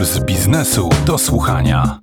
[0.00, 1.98] Puls biznesu do słuchania.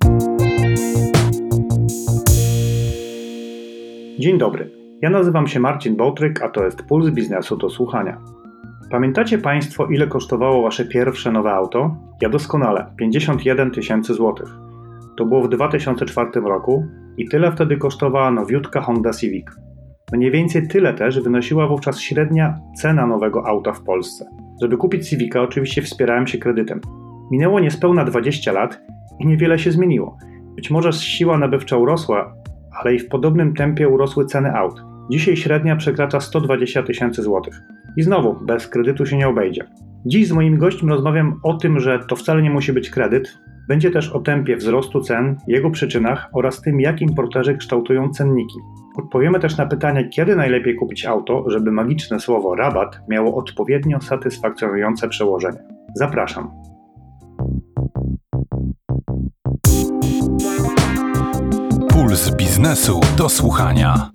[4.18, 4.70] Dzień dobry.
[5.02, 8.18] Ja nazywam się Marcin Bołtryk, a to jest Puls biznesu do słuchania.
[8.90, 11.96] Pamiętacie Państwo, ile kosztowało Wasze pierwsze nowe auto?
[12.22, 14.48] Ja doskonale 51 tysięcy złotych.
[15.16, 16.86] To było w 2004 roku
[17.16, 19.46] i tyle wtedy kosztowała nowiutka Honda Civic.
[20.12, 24.26] Mniej więcej tyle też wynosiła wówczas średnia cena nowego auta w Polsce.
[24.62, 26.80] Żeby kupić Civica, oczywiście wspierałem się kredytem.
[27.30, 28.80] Minęło niespełna 20 lat
[29.20, 30.18] i niewiele się zmieniło.
[30.56, 32.34] Być może siła nabywcza urosła,
[32.80, 34.82] ale i w podobnym tempie urosły ceny aut.
[35.10, 37.62] Dzisiaj średnia przekracza 120 tysięcy złotych.
[37.96, 39.64] I znowu, bez kredytu się nie obejdzie.
[40.06, 43.38] Dziś z moim gościem rozmawiam o tym, że to wcale nie musi być kredyt.
[43.68, 48.58] Będzie też o tempie wzrostu cen, jego przyczynach oraz tym, jak importerzy kształtują cenniki.
[48.98, 55.08] Odpowiemy też na pytanie, kiedy najlepiej kupić auto, żeby magiczne słowo rabat miało odpowiednio satysfakcjonujące
[55.08, 55.58] przełożenie.
[55.94, 56.67] Zapraszam.
[62.08, 64.10] Puls biznesu do słuchania.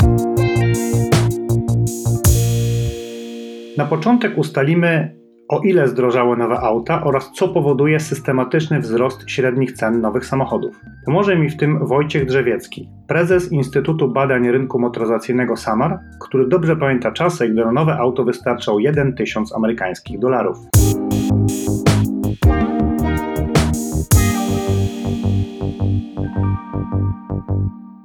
[3.77, 5.15] Na początek ustalimy,
[5.49, 10.79] o ile zdrożały nowe auta oraz co powoduje systematyczny wzrost średnich cen nowych samochodów.
[11.05, 17.11] Pomoże mi w tym Wojciech Drzewiecki, prezes Instytutu Badań Rynku Motoryzacyjnego SAMAR, który dobrze pamięta
[17.11, 20.57] czasy, gdy na nowe auto wystarczał 1 tysiąc amerykańskich dolarów.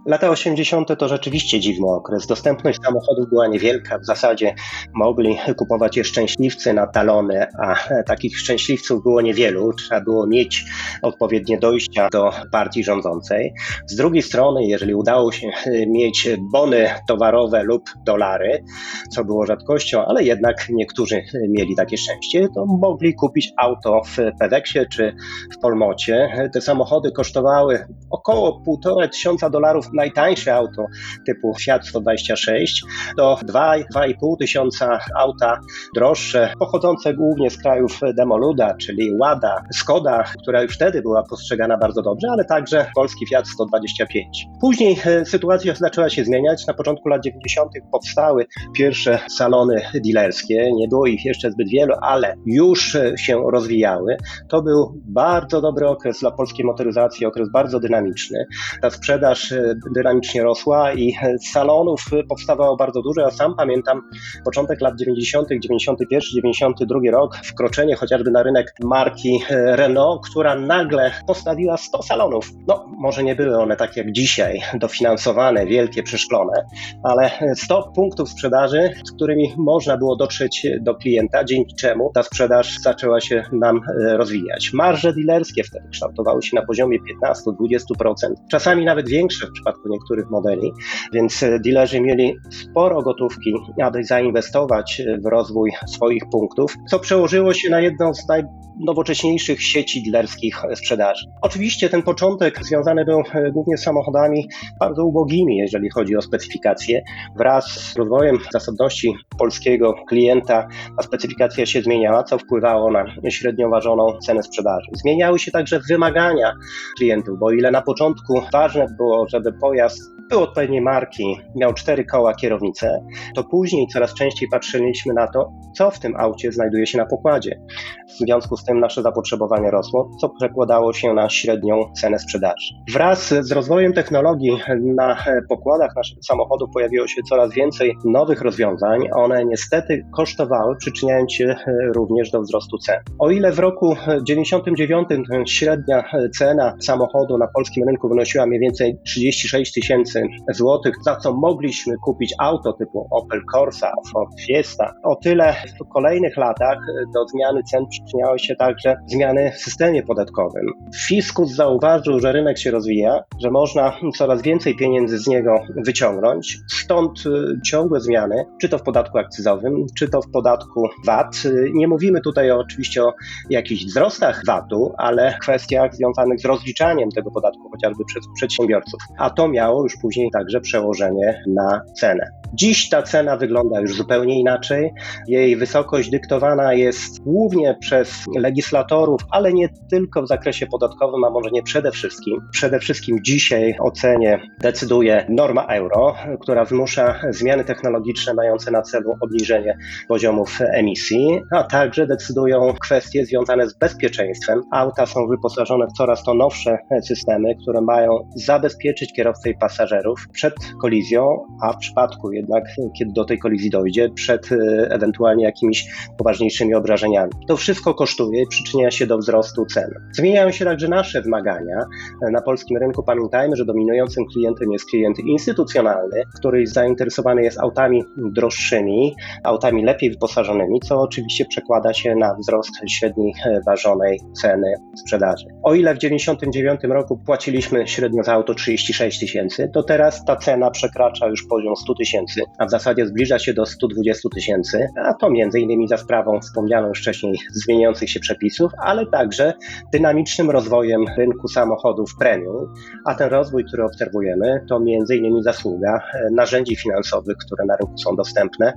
[0.09, 0.99] Lata 80.
[0.99, 2.27] to rzeczywiście dziwny okres.
[2.27, 3.99] Dostępność samochodów była niewielka.
[3.99, 4.55] W zasadzie
[4.95, 9.73] mogli kupować je szczęśliwcy na talony, a takich szczęśliwców było niewielu.
[9.73, 10.65] Trzeba było mieć
[11.03, 13.55] odpowiednie dojścia do partii rządzącej.
[13.87, 15.51] Z drugiej strony, jeżeli udało się
[15.87, 18.65] mieć bony towarowe lub dolary,
[19.11, 24.79] co było rzadkością, ale jednak niektórzy mieli takie szczęście, to mogli kupić auto w Pedeksie
[24.93, 25.15] czy
[25.53, 26.49] w Polmocie.
[26.53, 30.87] Te samochody kosztowały około 1,5 tysiąca dolarów najtańsze auto
[31.27, 32.85] typu Fiat 126
[33.17, 35.61] do 2,5 tysiąca auta
[35.95, 42.03] droższe, pochodzące głównie z krajów Demoluda, czyli Łada, Skoda, która już wtedy była postrzegana bardzo
[42.03, 44.47] dobrze, ale także polski Fiat 125.
[44.61, 46.67] Później e, sytuacja zaczęła się zmieniać.
[46.67, 47.73] Na początku lat 90.
[47.93, 50.71] powstały pierwsze salony dealerskie.
[50.77, 54.17] Nie było ich jeszcze zbyt wielu, ale już e, się rozwijały.
[54.49, 58.47] To był bardzo dobry okres dla polskiej motoryzacji, okres bardzo dynamiczny.
[58.83, 61.15] Ta sprzedaż e, dynamicznie rosła i
[61.53, 63.21] salonów powstawało bardzo dużo.
[63.21, 64.03] Ja sam pamiętam
[64.45, 71.13] początek lat 90., 91, 92 rok, wkroczenie chociażby na rynek marki e, Renault, która nagle
[71.27, 72.51] postawiła 100 salonów.
[72.69, 76.65] No, może nie były one tak jak dzisiaj, dofinansowane, wielkie, przeszklone,
[77.03, 82.79] ale 100 punktów sprzedaży, z którymi można było dotrzeć do klienta, dzięki czemu ta sprzedaż
[82.83, 84.73] zaczęła się nam e, rozwijać.
[84.73, 88.15] Marże dealerskie wtedy kształtowały się na poziomie 15-20%,
[88.51, 90.73] czasami nawet większe w przypadku niektórych modeli,
[91.13, 93.53] więc e, dealerzy mieli sporo gotówki,
[93.83, 100.63] aby zainwestować w rozwój swoich punktów, co przełożyło się na jedną z najnowocześniejszych sieci dealerskich
[100.75, 101.27] sprzedaży.
[101.43, 104.49] Oczywiście ten początek związany był e, głównie z samochodami
[104.81, 107.03] bardzo ubogimi, jeżeli chodzi o specyfikacje.
[107.37, 114.19] Wraz z rozwojem zasobności polskiego klienta ta specyfikacja się zmieniała, co wpływało na średnio ważoną
[114.19, 114.91] cenę sprzedaży.
[114.93, 116.53] Zmieniały się także wymagania
[116.99, 122.35] klientów, bo ile na początku ważne było, żeby pojazd był odpowiedniej marki, miał cztery koła
[122.35, 123.01] kierownicę,
[123.35, 127.61] to później coraz częściej patrzyliśmy na to, co w tym aucie znajduje się na pokładzie.
[128.09, 132.75] W związku z tym nasze zapotrzebowanie rosło, co przekładało się na średnią cenę sprzedaży.
[132.93, 134.59] Wraz z rozwojem technologii
[134.97, 135.17] na
[135.49, 139.01] pokładach naszych samochodów pojawiło się coraz więcej nowych rozwiązań.
[139.17, 141.57] One niestety kosztowały, przyczyniając się
[141.95, 143.01] również do wzrostu cen.
[143.19, 145.09] O ile w roku 99
[145.47, 146.05] średnia
[146.39, 151.97] cena samochodu na polskim rynku wynosiła mniej więcej 36 tysięcy tysięcy złotych, za co mogliśmy
[152.05, 154.95] kupić auto typu Opel Corsa, Ford Fiesta.
[155.05, 156.79] O tyle w kolejnych latach
[157.15, 160.67] do zmiany cen przyczyniały się także zmiany w systemie podatkowym.
[161.07, 167.27] Fiskus zauważył, że rynek się rozwija, że można coraz więcej pieniędzy z niego wyciągnąć, stąd
[167.27, 171.43] y, ciągłe zmiany, czy to w podatku akcyzowym, czy to w podatku VAT.
[171.75, 173.13] Nie mówimy tutaj oczywiście o
[173.51, 179.01] jakichś wzrostach VAT-u, ale kwestiach związanych z rozliczaniem tego podatku chociażby przez przedsiębiorców.
[179.19, 182.31] A to miało już później także przełożenie na cenę.
[182.55, 184.91] Dziś ta cena wygląda już zupełnie inaczej.
[185.27, 191.51] Jej wysokość dyktowana jest głównie przez legislatorów, ale nie tylko w zakresie podatkowym, a może
[191.51, 192.41] nie przede wszystkim.
[192.53, 199.15] Przede wszystkim dzisiaj o cenie decyduje norma euro, która wymusza zmiany technologiczne mające na celu
[199.21, 199.79] obniżenie
[200.09, 204.63] poziomów emisji, a także decydują kwestie związane z bezpieczeństwem.
[204.73, 210.55] Auta są wyposażone w coraz to nowsze systemy, które mają zabezpieczyć kierowcę i pasażerów przed
[210.81, 212.65] kolizją, a w przypadku jednak,
[212.99, 214.57] kiedy do tej kolizji dojdzie, przed e,
[214.91, 215.89] ewentualnie jakimiś
[216.19, 217.33] poważniejszymi obrażeniami.
[217.49, 219.91] To wszystko kosztuje i przyczynia się do wzrostu cen.
[220.13, 221.85] Zmieniają się także nasze wymagania.
[222.33, 229.15] Na polskim rynku pamiętajmy, że dominującym klientem jest klient instytucjonalny, który zainteresowany jest autami droższymi,
[229.45, 235.47] autami lepiej wyposażonymi, co oczywiście przekłada się na wzrost średniej e, ważonej ceny sprzedaży.
[235.63, 240.71] O ile w 1999 roku płaciliśmy średnio za auto 36 tysięcy, to teraz ta cena
[240.71, 242.28] przekracza już poziom 100 tysięcy,
[242.59, 246.89] a w zasadzie zbliża się do 120 tysięcy, a to między innymi za sprawą wspomnianą
[246.89, 249.53] już wcześniej zmieniających się przepisów, ale także
[249.93, 252.73] dynamicznym rozwojem rynku samochodów premium,
[253.05, 257.99] a ten rozwój, który obserwujemy, to między innymi zasługa e, narzędzi finansowych, które na rynku
[257.99, 258.73] są dostępne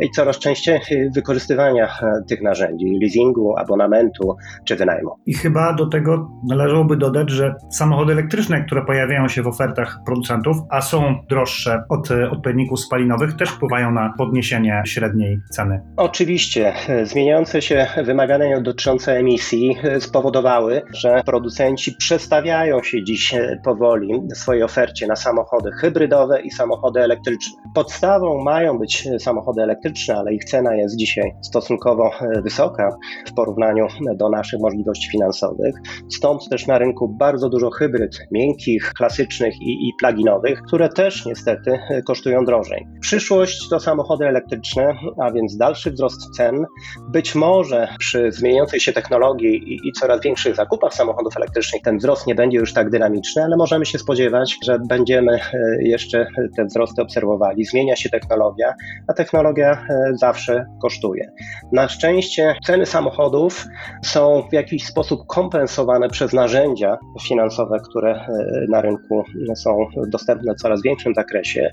[0.00, 0.80] i coraz częściej
[1.14, 5.10] wykorzystywania e, tych narzędzi, leasingu, abonamentu czy wynajmu.
[5.26, 10.56] I chyba do tego należałoby dodać, że samochody elektryczne, które pojawiają się w ofertach producentów,
[10.70, 12.95] a są droższe od e, odpowiedników spalinowych,
[13.38, 15.80] też wpływają na podniesienie średniej ceny.
[15.96, 16.72] Oczywiście.
[17.02, 23.34] Zmieniające się wymagania dotyczące emisji spowodowały, że producenci przestawiają się dziś
[23.64, 27.56] powoli w swojej ofercie na samochody hybrydowe i samochody elektryczne.
[27.74, 32.10] Podstawą mają być samochody elektryczne, ale ich cena jest dzisiaj stosunkowo
[32.42, 32.96] wysoka
[33.26, 35.74] w porównaniu do naszych możliwości finansowych.
[36.08, 41.78] Stąd też na rynku bardzo dużo hybryd miękkich, klasycznych i, i pluginowych, które też niestety
[42.06, 42.85] kosztują drożej.
[43.00, 46.64] Przyszłość to samochody elektryczne, a więc dalszy wzrost cen.
[47.08, 52.26] Być może przy zmieniającej się technologii i, i coraz większych zakupach samochodów elektrycznych ten wzrost
[52.26, 55.40] nie będzie już tak dynamiczny, ale możemy się spodziewać, że będziemy e,
[55.80, 57.64] jeszcze te wzrosty obserwowali.
[57.64, 58.74] Zmienia się technologia,
[59.08, 61.32] a technologia e, zawsze kosztuje.
[61.72, 63.66] Na szczęście ceny samochodów
[64.04, 66.98] są w jakiś sposób kompensowane przez narzędzia
[67.28, 68.26] finansowe, które e,
[68.68, 69.24] na rynku
[69.56, 71.70] są dostępne w coraz większym zakresie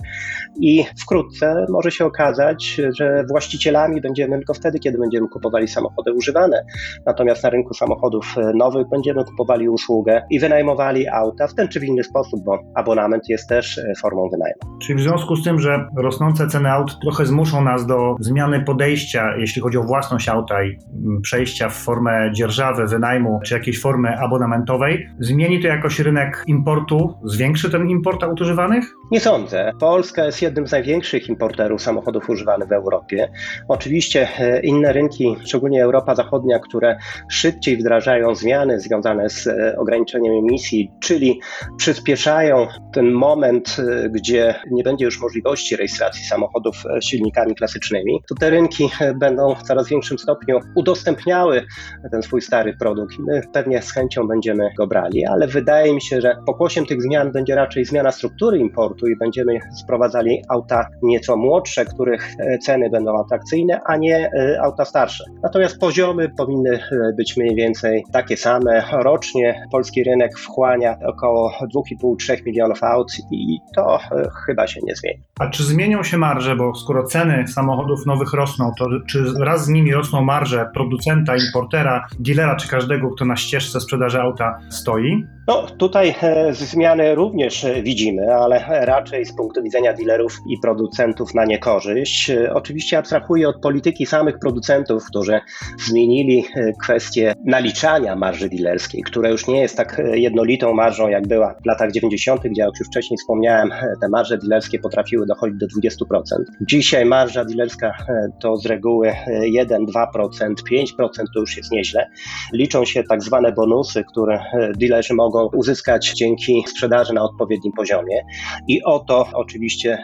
[0.61, 6.65] i wkrótce może się okazać, że właścicielami będziemy tylko wtedy, kiedy będziemy kupowali samochody używane.
[7.05, 11.83] Natomiast na rynku samochodów nowych będziemy kupowali usługę i wynajmowali auta w ten czy w
[11.83, 14.79] inny sposób, bo abonament jest też e, formą wynajmu.
[14.81, 19.33] Czyli w związku z tym, że rosnące ceny aut trochę zmuszą nas do zmiany podejścia,
[19.37, 20.77] jeśli chodzi o własność auta i
[21.21, 27.13] przejścia w formę dzierżawy, wynajmu czy jakiejś formy abonamentowej, zmieni to jakoś rynek importu?
[27.23, 28.85] Zwiększy ten import aut używanych?
[29.11, 29.71] Nie sądzę.
[29.79, 30.92] Polska jest jednym z największych
[31.29, 33.29] importerów samochodów używanych w Europie.
[33.67, 36.97] Oczywiście e, inne rynki, szczególnie Europa Zachodnia, które
[37.29, 41.39] szybciej wdrażają zmiany związane z e, ograniczeniem emisji, czyli
[41.77, 48.49] przyspieszają ten moment, e, gdzie nie będzie już możliwości rejestracji samochodów silnikami klasycznymi, to te
[48.49, 51.65] rynki będą w coraz większym stopniu udostępniały
[52.11, 53.15] ten swój stary produkt.
[53.19, 57.31] My pewnie z chęcią będziemy go brali, ale wydaje mi się, że pokłosiem tych zmian
[57.31, 63.19] będzie raczej zmiana struktury importu i będziemy sprowadzali auta nieco młodsze, których e, ceny będą
[63.19, 65.23] atrakcyjne, a nie e, auta starsze.
[65.43, 68.83] Natomiast poziomy powinny e, być mniej więcej takie same.
[68.91, 73.99] Rocznie polski rynek wchłania około 2,5-3 milionów aut i to
[74.45, 75.19] chyba się nie zmieni.
[75.39, 79.69] A czy zmienią się marże, bo skoro ceny samochodów nowych rosną, to czy raz z
[79.69, 85.25] nimi rosną marże producenta, importera, dealera czy każdego, kto na ścieżce sprzedaży auta stoi?
[85.47, 86.15] No, tutaj
[86.51, 92.31] zmiany również widzimy, ale raczej z punktu widzenia dealerów i producentów na niekorzyść.
[92.53, 95.39] Oczywiście abstrahuję od polityki samych producentów, którzy
[95.87, 96.45] zmienili
[96.81, 101.91] kwestię naliczania marży dealerskiej, która już nie jest tak jednolitą marżą, jak była w latach
[101.91, 103.69] 90., gdzie, jak już wcześniej wspomniałem,
[104.01, 106.21] te marże dealerskie potrafiły dochodzić do 20%.
[106.61, 107.93] Dzisiaj marża dealerska
[108.41, 110.85] to z reguły 1, 2%, 5%
[111.33, 112.09] to już jest nieźle.
[112.53, 114.39] Liczą się tak zwane bonusy, które
[114.77, 118.21] dealerzy mogą uzyskać dzięki sprzedaży na odpowiednim poziomie
[118.67, 119.97] i o to oczywiście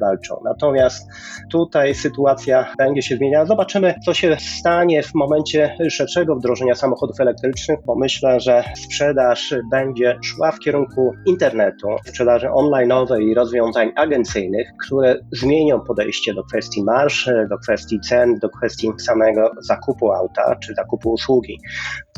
[0.00, 0.36] walczą.
[0.44, 1.08] Natomiast
[1.50, 3.46] tutaj sytuacja będzie się zmieniała.
[3.46, 10.18] Zobaczymy, co się stanie w momencie szerszego wdrożenia samochodów elektrycznych, bo myślę, że sprzedaż będzie
[10.22, 17.30] szła w kierunku internetu, sprzedaży online'owej i rozwiązań agencyjnych, które zmienią podejście do kwestii marsz,
[17.50, 21.58] do kwestii cen, do kwestii samego zakupu auta czy zakupu usługi.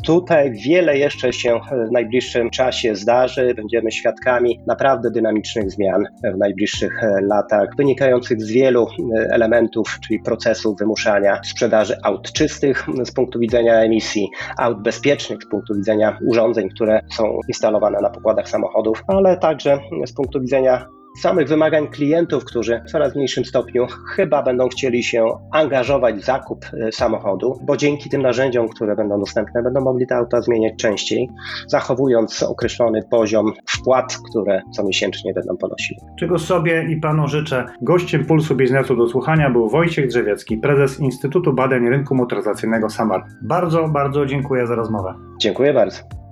[0.05, 3.53] Tutaj wiele jeszcze się w najbliższym czasie zdarzy.
[3.55, 6.03] Będziemy świadkami naprawdę dynamicznych zmian
[6.33, 12.85] w najbliższych latach procentach wynikających z wielu e, elementów, czyli procesu wymuszania sprzedaży aut czystych
[13.03, 18.49] z punktu widzenia emisji, aut bezpiecznych z punktu widzenia urządzeń, które są instalowane na pokładach
[18.49, 20.85] samochodów, ale także z punktu widzenia
[21.21, 26.65] samych wymagań klientów, którzy w coraz mniejszym stopniu chyba będą chcieli się angażować w zakup
[26.65, 31.29] e, samochodu, bo dzięki tym narzędziom, które będą dostępne, będą mogli te auta zmieniać częściej,
[31.67, 35.99] zachowując określony poziom wpłat, które comiesięcznie będą ponosiły.
[36.19, 37.65] Czego sobie i panu życzę.
[37.81, 43.23] Gościem Pulsu Biznesu do słuchania był Wojciech Drzewiecki, prezes Instytutu Badań Rynku Motoryzacyjnego SAMAR.
[43.41, 45.13] Bardzo, bardzo dziękuję za rozmowę.
[45.41, 46.24] Dziękuję bardzo.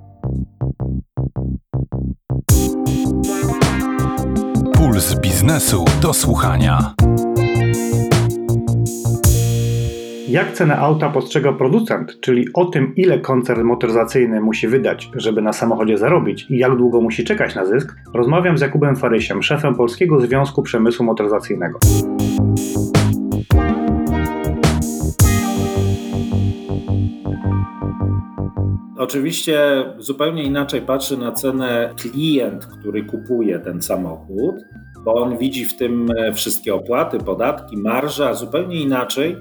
[5.03, 6.93] Puls biznesu do słuchania.
[10.27, 15.53] Jak cenę auta postrzega producent, czyli o tym, ile koncern motoryzacyjny musi wydać, żeby na
[15.53, 20.21] samochodzie zarobić i jak długo musi czekać na zysk, rozmawiam z Jakubem Farysiem, szefem Polskiego
[20.21, 21.79] Związku Przemysłu Motoryzacyjnego.
[28.97, 29.59] Oczywiście
[29.97, 34.55] zupełnie inaczej patrzy na cenę klient, który kupuje ten samochód,
[35.03, 39.35] bo on widzi w tym e, wszystkie opłaty, podatki, marże, a zupełnie inaczej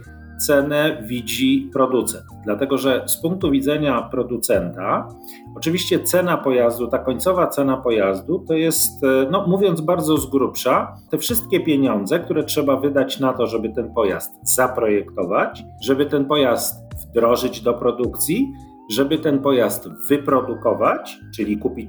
[0.47, 2.25] cenę widzi producent.
[2.45, 5.09] Dlatego, że z punktu widzenia producenta,
[5.57, 10.95] oczywiście cena pojazdu, ta końcowa cena pojazdu, to jest, e, no mówiąc bardzo z grubsza,
[11.11, 16.83] te wszystkie pieniądze, które trzeba wydać na to, żeby ten pojazd zaprojektować, żeby ten pojazd
[17.03, 18.53] wdrożyć do produkcji,
[18.91, 21.89] żeby ten pojazd wyprodukować, czyli kupić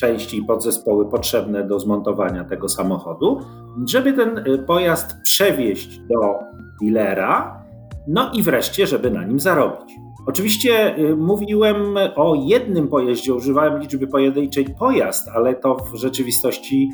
[0.00, 3.40] części i podzespoły potrzebne do zmontowania tego samochodu,
[3.88, 6.38] żeby ten y, pojazd przewieźć do
[6.82, 7.62] dealera,
[8.08, 9.94] no i wreszcie, żeby na nim zarobić.
[10.26, 16.90] Oczywiście y, mówiłem o jednym pojeździe, używałem liczby pojedynczej pojazd, ale to w rzeczywistości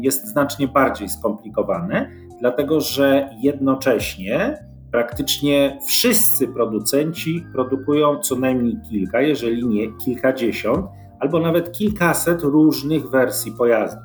[0.00, 9.66] jest znacznie bardziej skomplikowane, dlatego że jednocześnie praktycznie wszyscy producenci produkują co najmniej kilka, jeżeli
[9.66, 10.86] nie kilkadziesiąt,
[11.20, 14.04] albo nawet kilkaset różnych wersji pojazdów.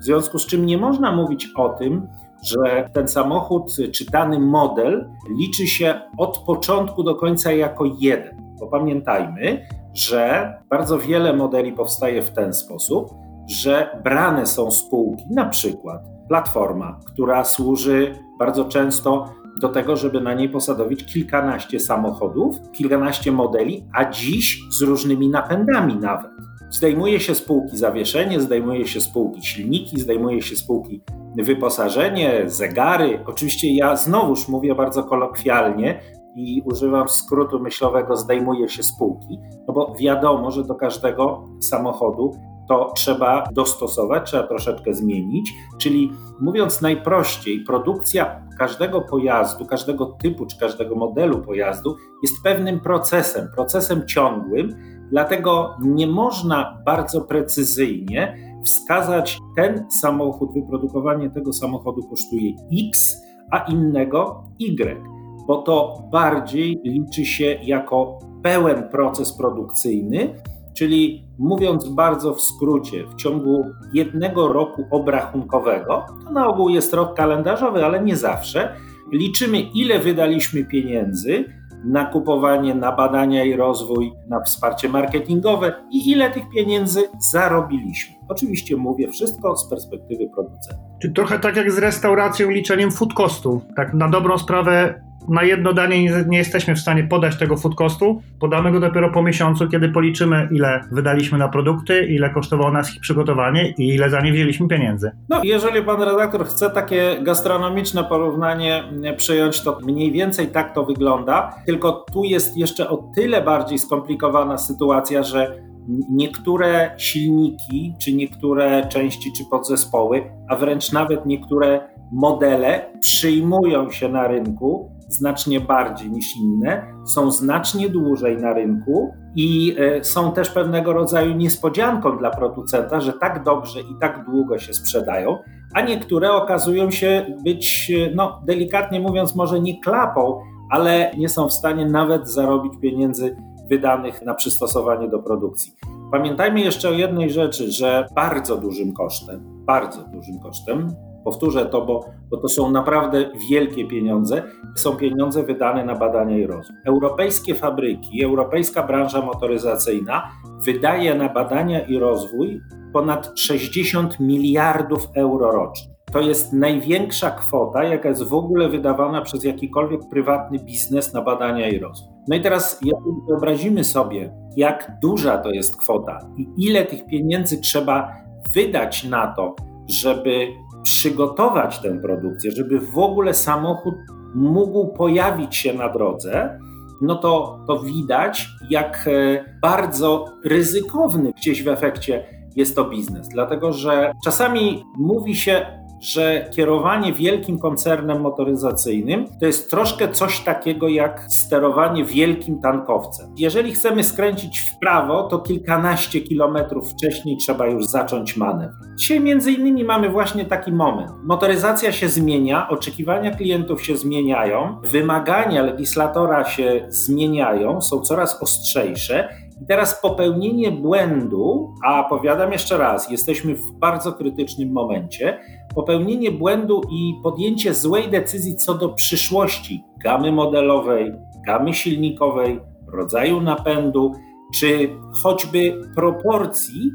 [0.00, 2.06] W związku z czym nie można mówić o tym,
[2.42, 8.36] że ten samochód czy dany model liczy się od początku do końca jako jeden.
[8.60, 13.10] Bo pamiętajmy, że bardzo wiele modeli powstaje w ten sposób,
[13.48, 19.28] że brane są spółki, na przykład platforma, która służy bardzo często
[19.60, 25.96] do tego, żeby na niej posadowić kilkanaście samochodów, kilkanaście modeli, a dziś z różnymi napędami
[25.96, 26.30] nawet.
[26.70, 31.00] Zdejmuje się spółki zawieszenie, zdejmuje się spółki silniki, zdejmuje się spółki
[31.36, 33.24] wyposażenie, zegary.
[33.26, 36.00] Oczywiście ja znowuż mówię bardzo kolokwialnie
[36.36, 42.32] i używam skrótu myślowego zdejmuje się spółki, no bo wiadomo, że do każdego samochodu
[42.68, 45.52] to trzeba dostosować, trzeba troszeczkę zmienić.
[45.78, 53.48] Czyli mówiąc najprościej, produkcja każdego pojazdu, każdego typu czy każdego modelu pojazdu jest pewnym procesem,
[53.54, 54.68] procesem ciągłym,
[55.10, 62.52] dlatego nie można bardzo precyzyjnie wskazać ten samochód, wyprodukowanie tego samochodu kosztuje
[62.88, 63.16] X,
[63.50, 65.02] a innego Y,
[65.46, 70.34] bo to bardziej liczy się jako pełen proces produkcyjny,
[70.76, 77.16] Czyli mówiąc bardzo w skrócie, w ciągu jednego roku obrachunkowego, to na ogół jest rok
[77.16, 78.76] kalendarzowy, ale nie zawsze,
[79.12, 81.44] liczymy ile wydaliśmy pieniędzy
[81.84, 87.00] na kupowanie, na badania i rozwój, na wsparcie marketingowe i ile tych pieniędzy
[87.32, 88.14] zarobiliśmy.
[88.28, 90.74] Oczywiście mówię wszystko z perspektywy producenta.
[91.02, 93.60] Czyli trochę tak jak z restauracją liczeniem food costu.
[93.76, 97.74] Tak na dobrą sprawę na jedno danie nie, nie, jesteśmy w stanie podać tego food
[97.74, 98.22] costu.
[98.40, 103.00] Podamy go dopiero po miesiącu, kiedy policzymy, ile wydaliśmy na produkty, ile kosztowało nas ich
[103.00, 105.10] przygotowanie i ile za nie wzięliśmy pieniędzy.
[105.28, 108.84] No, jeżeli pan redaktor chce takie gastronomiczne porównanie
[109.16, 111.54] przyjąć, to mniej więcej tak to wygląda.
[111.66, 115.66] Tylko tu jest jeszcze o tyle bardziej skomplikowana sytuacja, że
[116.10, 124.28] niektóre silniki, czy niektóre części, czy podzespoły, a wręcz nawet niektóre modele przyjmują się na
[124.28, 130.92] rynku znacznie bardziej niż inne, są znacznie dłużej na rynku i e, są też pewnego
[130.92, 135.38] rodzaju niespodzianką dla producenta, że tak dobrze i tak długo się sprzedają,
[135.74, 140.40] a niektóre okazują się być, e, no delikatnie mówiąc, może nie klapą,
[140.70, 143.36] ale nie są w stanie nawet zarobić pieniędzy
[143.70, 145.72] wydanych na przystosowanie do produkcji.
[146.12, 150.96] Pamiętajmy jeszcze o jednej rzeczy, że bardzo dużym kosztem, bardzo dużym kosztem
[151.26, 154.42] Powtórzę to, bo, bo to są naprawdę wielkie pieniądze.
[154.76, 156.76] Są pieniądze wydane na badania i rozwój.
[156.84, 160.30] Europejskie fabryki, europejska branża motoryzacyjna
[160.64, 162.60] wydaje na badania i rozwój
[162.92, 165.95] ponad 60 miliardów euro rocznie.
[166.12, 171.68] To jest największa kwota, jaka jest w ogóle wydawana przez jakikolwiek prywatny biznes na badania
[171.68, 172.14] i rozwój.
[172.28, 177.60] No i teraz, jeżeli wyobrazimy sobie, jak duża to jest kwota i ile tych pieniędzy
[177.60, 178.12] trzeba
[178.54, 179.54] wydać na to,
[179.88, 180.48] żeby
[180.82, 183.94] przygotować tę produkcję, żeby w ogóle samochód
[184.34, 186.58] mógł pojawić się na drodze,
[187.02, 193.28] no to, to widać, jak e, bardzo ryzykowny gdzieś w efekcie jest to biznes.
[193.28, 195.66] Dlatego, że czasami mówi się,
[196.00, 203.34] że kierowanie wielkim koncernem motoryzacyjnym to jest troszkę coś takiego jak sterowanie wielkim tankowcem.
[203.36, 208.74] Jeżeli chcemy skręcić w prawo, to kilkanaście kilometrów wcześniej trzeba już zacząć manewr.
[208.96, 211.10] Dzisiaj między innymi mamy właśnie taki moment.
[211.24, 219.28] Motoryzacja się zmienia, oczekiwania klientów się zmieniają, wymagania legislatora się zmieniają, są coraz ostrzejsze
[219.62, 225.38] i teraz popełnienie błędu, a powiadam jeszcze raz, jesteśmy w bardzo krytycznym momencie,
[225.76, 231.12] popełnienie błędu i podjęcie złej decyzji co do przyszłości gamy modelowej,
[231.46, 232.60] gamy silnikowej,
[232.92, 234.12] rodzaju napędu,
[234.54, 234.88] czy
[235.22, 236.90] choćby proporcji,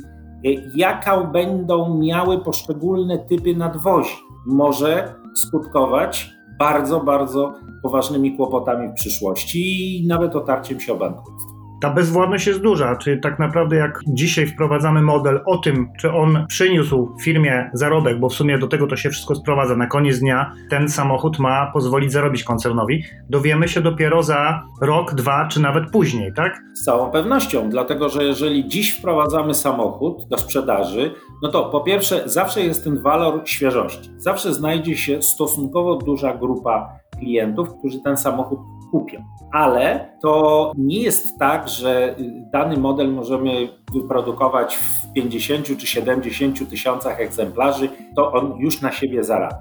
[0.45, 9.59] e, jaką będą miały poszczególne typy nadwozi, może skutkować bardzo, bardzo poważnymi kłopotami w przyszłości
[10.03, 11.50] i nawet otarciem się o bankructwo
[11.81, 12.95] ta bezwładność jest duża.
[12.95, 18.29] Czyli tak naprawdę, jak dzisiaj wprowadzamy model o tym, czy on przyniósł firmie zarobek, bo
[18.29, 19.75] w sumie do tego to się wszystko sprowadza.
[19.75, 23.03] Na koniec dnia ten samochód ma pozwolić zarobić koncernowi.
[23.29, 26.61] Dowiemy się dopiero za rok, dwa, czy nawet później, tak?
[26.73, 31.11] Z całą pewnością, dlatego że jeżeli dziś wprowadzamy samochód do sprzedaży,
[31.43, 34.09] no to po pierwsze, zawsze jest ten walor świeżości.
[34.17, 38.59] Zawsze znajdzie się stosunkowo duża grupa klientów, którzy ten samochód
[38.91, 39.23] kupią.
[39.51, 42.15] Ale to nie jest tak, że
[42.53, 49.23] dany model możemy wyprodukować w 50 czy 70 tysiącach egzemplarzy, to on już na siebie
[49.23, 49.57] zarabia.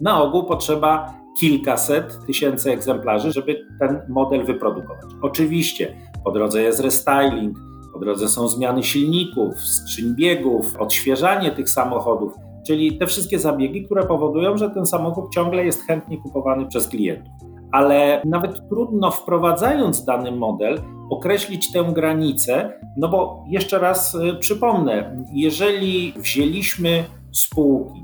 [0.00, 5.04] Na ogół potrzeba kilkaset tysięcy egzemplarzy, żeby ten model wyprodukować.
[5.22, 7.58] Oczywiście po drodze jest restyling,
[7.92, 12.32] po drodze są zmiany silników, skrzyń biegów, odświeżanie tych samochodów,
[12.66, 17.50] czyli te wszystkie zabiegi, które powodują, że ten samochód ciągle jest chętnie kupowany przez klientów
[17.72, 20.78] ale nawet trudno wprowadzając dany model
[21.10, 28.00] określić tę granicę, no bo jeszcze raz y, przypomnę, jeżeli wzięliśmy spółki,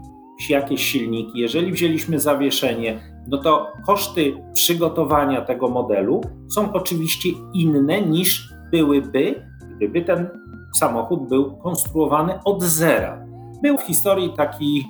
[0.50, 8.54] jakieś silniki, jeżeli wzięliśmy zawieszenie, no to koszty przygotowania tego modelu są oczywiście inne niż
[8.72, 9.42] byłyby,
[9.76, 10.28] gdyby ten
[10.74, 13.25] samochód był konstruowany od zera.
[13.62, 14.86] Był w historii taki,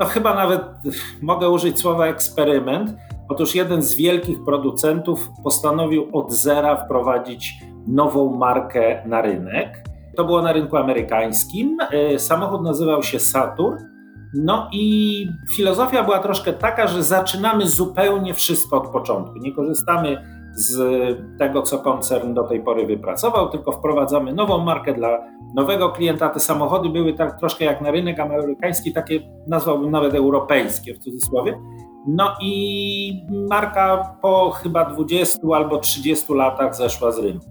[0.00, 0.62] no chyba nawet
[1.22, 2.90] mogę użyć słowa eksperyment,
[3.28, 7.54] Otóż jeden z wielkich producentów postanowił od zera wprowadzić
[7.86, 9.84] nową markę na rynek.
[10.16, 11.78] To było na rynku amerykańskim.
[11.90, 13.76] E, samochód nazywał się Saturn.
[14.34, 19.38] No i filozofia była troszkę taka, że zaczynamy zupełnie wszystko od początku.
[19.38, 20.22] Nie korzystamy
[20.56, 20.78] z
[21.38, 25.18] tego, co koncern do tej pory wypracował, tylko wprowadzamy nową markę dla
[25.54, 26.28] nowego klienta.
[26.28, 31.58] Te samochody były tak troszkę jak na rynek amerykański, takie nazwałbym nawet europejskie w cudzysłowie.
[32.06, 37.46] No i marka po chyba 20 albo 30 latach zeszła z rynku.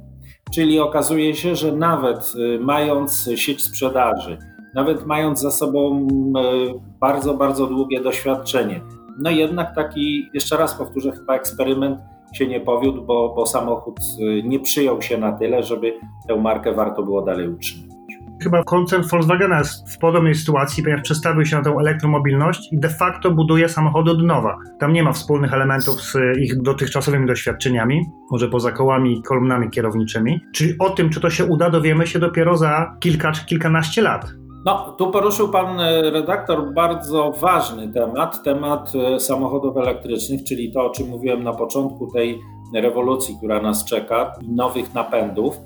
[0.54, 4.38] Czyli okazuje się, że nawet y, mając sieć sprzedaży,
[4.76, 8.82] nawet mając za sobą y, bardzo, bardzo długie doświadczenie,
[9.20, 12.00] no jednak taki, jeszcze raz powtórzę, chyba eksperyment
[12.38, 16.74] się nie powiódł, bo, bo samochód y, nie przyjął się na tyle, żeby tę markę
[16.74, 17.96] warto było dalej utrzymać.
[18.44, 22.90] Chyba koncern Volkswagena jest w podobnej sytuacji, ponieważ przestawił się na tę elektromobilność i de
[22.90, 24.58] facto buduje samochody od nowa.
[24.80, 30.40] Tam nie ma wspólnych elementów z ich dotychczasowymi doświadczeniami, może poza kołami i kolumnami kierowniczymi.
[30.54, 34.26] Czyli o tym, czy to się uda, dowiemy się dopiero za kilka czy kilkanaście lat.
[34.66, 40.86] No, tu poruszył pan e, redaktor bardzo ważny temat, temat e, samochodów elektrycznych, czyli to,
[40.86, 42.42] o czym mówiłem na początku tej
[42.74, 45.60] rewolucji, która nas czeka, nowych napędów.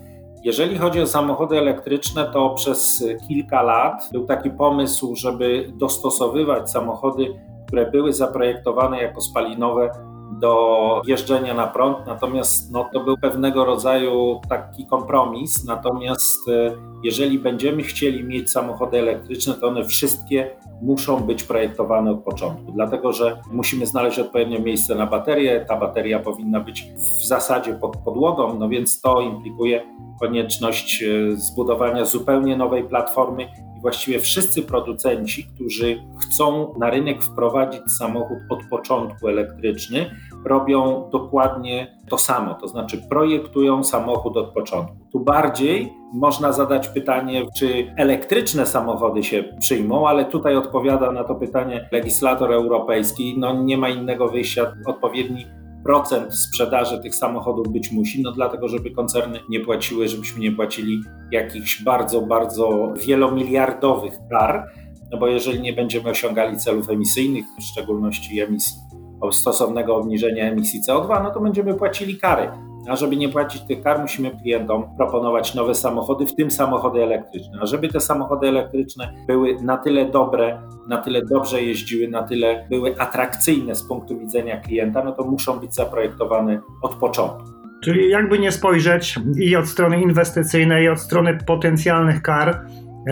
[0.43, 7.25] Jeżeli chodzi o samochody elektryczne, to przez kilka lat był taki pomysł, żeby dostosowywać samochody,
[7.67, 9.91] które były zaprojektowane jako spalinowe
[10.39, 15.65] do jeżdżenia na prąd, natomiast no, to był pewnego rodzaju taki kompromis.
[15.65, 20.49] Natomiast e, jeżeli będziemy chcieli mieć samochody elektryczne, to one wszystkie
[20.81, 25.65] muszą być projektowane od początku, dlatego że musimy znaleźć odpowiednie miejsce na baterię.
[25.67, 29.85] Ta bateria powinna być w zasadzie pod podłogą, no więc to implikuje
[30.19, 33.43] konieczność e, zbudowania zupełnie nowej platformy
[33.77, 41.97] i właściwie wszyscy producenci, którzy chcą na rynek wprowadzić samochód od początku elektryczny, robią dokładnie
[42.09, 44.95] to samo, to znaczy projektują samochód od początku.
[45.11, 51.35] Tu bardziej można zadać pytanie, czy elektryczne samochody się przyjmą, ale tutaj odpowiada na to
[51.35, 53.35] pytanie legislator europejski.
[53.37, 55.45] No nie ma innego wyjścia, odpowiedni
[55.83, 61.01] procent sprzedaży tych samochodów być musi, no dlatego, żeby koncerny nie płaciły, żebyśmy nie płacili
[61.31, 64.65] jakichś bardzo, bardzo wielomiliardowych kar,
[65.11, 68.88] no bo jeżeli nie będziemy osiągali celów emisyjnych, w szczególności emisji
[69.31, 72.49] stosownego obniżenia emisji CO2, no to będziemy płacili kary.
[72.87, 77.59] A żeby nie płacić tych kar, musimy klientom proponować nowe samochody, w tym samochody elektryczne.
[77.61, 82.65] A żeby te samochody elektryczne były na tyle dobre, na tyle dobrze jeździły, na tyle
[82.69, 87.49] były atrakcyjne z punktu widzenia klienta, no to muszą być zaprojektowane od początku.
[87.83, 92.65] Czyli jakby nie spojrzeć i od strony inwestycyjnej, i od strony potencjalnych kar,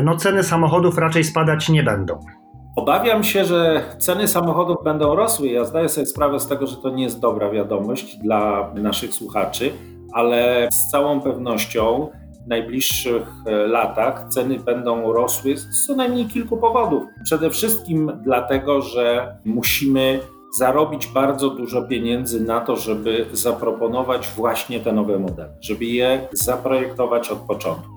[0.04, 2.20] no ceny samochodów raczej spadać nie będą.
[2.78, 5.48] Obawiam się, że ceny samochodów będą rosły.
[5.48, 9.72] Ja zdaję sobie sprawę z tego, że to nie jest dobra wiadomość dla naszych słuchaczy,
[10.14, 12.10] ale z całą pewnością
[12.46, 17.04] w najbliższych e, latach ceny będą rosły z co najmniej kilku powodów.
[17.24, 20.20] Przede wszystkim dlatego, że musimy
[20.58, 27.30] zarobić bardzo dużo pieniędzy na to, żeby zaproponować właśnie te nowe modele, żeby je zaprojektować
[27.30, 27.97] od początku.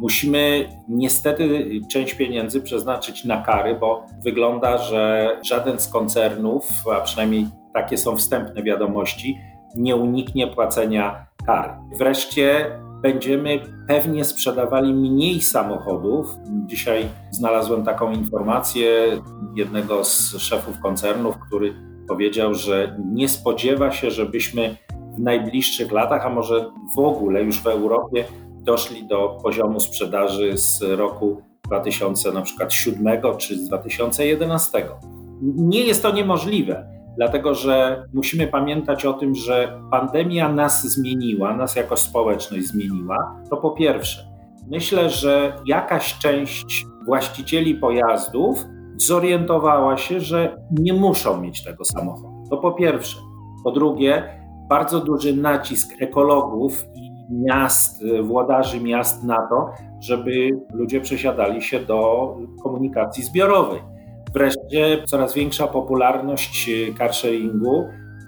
[0.00, 7.46] Musimy niestety część pieniędzy przeznaczyć na kary, bo wygląda, że żaden z koncernów, a przynajmniej
[7.74, 9.38] takie są wstępne wiadomości,
[9.76, 11.72] nie uniknie płacenia kary.
[11.98, 12.70] Wreszcie
[13.02, 16.26] będziemy pewnie sprzedawali mniej samochodów.
[16.66, 19.20] Dzisiaj znalazłem taką informację
[19.56, 21.74] jednego z szefów koncernów, który
[22.08, 24.76] powiedział, że nie spodziewa się, żebyśmy
[25.16, 28.24] w najbliższych latach, a może w ogóle już w Europie,
[28.66, 34.86] doszli do poziomu sprzedaży z roku 2007 czy z 2011.
[35.42, 41.76] Nie jest to niemożliwe, dlatego że musimy pamiętać o tym, że pandemia nas zmieniła, nas
[41.76, 43.42] jako społeczność zmieniła.
[43.50, 44.26] To po pierwsze.
[44.70, 48.64] Myślę, że jakaś część właścicieli pojazdów
[48.96, 52.44] zorientowała się, że nie muszą mieć tego samochodu.
[52.50, 53.18] To po pierwsze.
[53.64, 61.62] Po drugie, bardzo duży nacisk ekologów i miast, włodarzy miast na to, żeby ludzie przesiadali
[61.62, 63.82] się do komunikacji zbiorowej.
[64.34, 67.84] Wreszcie coraz większa popularność carsharingu,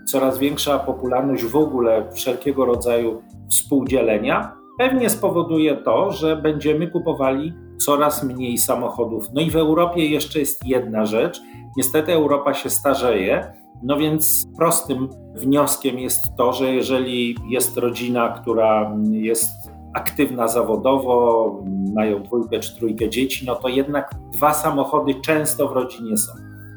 [0.06, 8.24] coraz większa popularność w ogóle wszelkiego rodzaju współdzielenia pewnie spowoduje to, że będziemy kupowali coraz
[8.24, 9.26] mniej samochodów.
[9.34, 11.40] No i w Europie jeszcze jest jedna rzecz.
[11.76, 18.96] Niestety Europa się starzeje no więc prostym wnioskiem jest to, że jeżeli jest rodzina, która
[19.10, 19.50] jest
[19.94, 21.62] aktywna zawodowo,
[21.94, 26.32] mają dwójkę czy trójkę dzieci, no to jednak dwa samochody często w rodzinie są.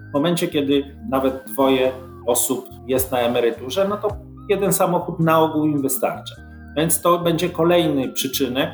[0.09, 1.91] W momencie, kiedy nawet dwoje
[2.27, 4.07] osób jest na emeryturze, no to
[4.49, 6.35] jeden samochód na ogół im wystarcza.
[6.77, 8.69] Więc to będzie kolejny przyczynek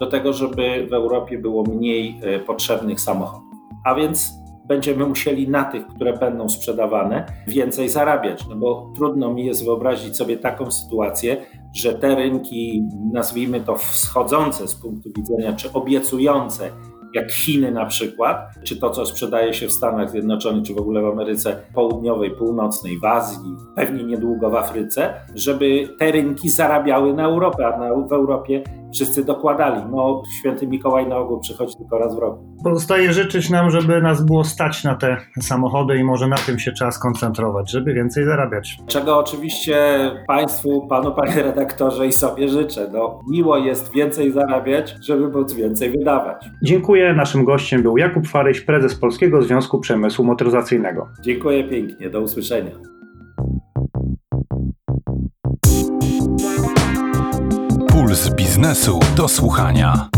[0.00, 3.52] do tego, żeby w Europie było mniej e, potrzebnych samochodów.
[3.84, 8.48] A więc będziemy musieli na tych, które będą sprzedawane, więcej zarabiać.
[8.48, 11.36] No bo trudno mi jest wyobrazić sobie taką sytuację,
[11.74, 16.70] że te rynki, nazwijmy to wschodzące z punktu widzenia, czy obiecujące,
[17.14, 21.02] jak Chiny na przykład, czy to, co sprzedaje się w Stanach Zjednoczonych, czy w ogóle
[21.02, 27.24] w Ameryce Południowej, Północnej, w Azji, pewnie niedługo w Afryce, żeby te rynki zarabiały na
[27.24, 28.62] Europę, a na, w Europie
[28.94, 29.82] wszyscy dokładali.
[29.90, 32.56] No, święty Mikołaj na ogół przychodzi tylko raz w roku.
[32.64, 36.72] Pozostaje życzyć nam, żeby nas było stać na te samochody i może na tym się
[36.72, 38.78] trzeba skoncentrować, żeby więcej zarabiać.
[38.86, 39.76] Czego oczywiście
[40.26, 42.88] Państwu, Panu, Panie redaktorze i sobie życzę.
[42.92, 46.44] No, miło jest więcej zarabiać, żeby móc więcej wydawać.
[46.62, 47.14] Dziękuję.
[47.14, 51.08] Naszym gościem był Jakub Faryś, prezes Polskiego Związku Przemysłu Motoryzacyjnego.
[51.20, 52.10] Dziękuję pięknie.
[52.10, 52.91] Do usłyszenia.
[58.72, 60.08] Biznesu do słuchania.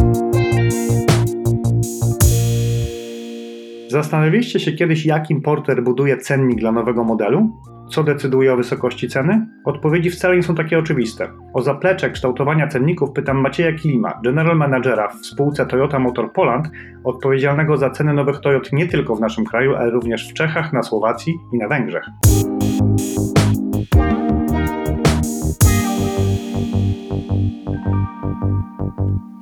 [3.88, 7.60] Zastanawialiście się kiedyś, jak importer buduje cennik dla nowego modelu?
[7.90, 9.46] Co decyduje o wysokości ceny?
[9.64, 11.28] Odpowiedzi wcale nie są takie oczywiste.
[11.54, 16.70] O zaplecze kształtowania cenników pytam Macieja Kilima, general managera w spółce Toyota Motor Poland,
[17.04, 20.82] odpowiedzialnego za ceny nowych Toyot nie tylko w naszym kraju, ale również w Czechach, na
[20.82, 22.04] Słowacji i na Węgrzech.